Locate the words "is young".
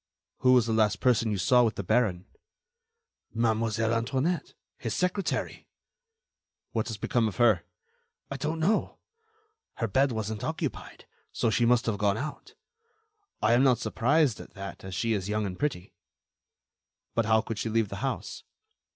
15.13-15.45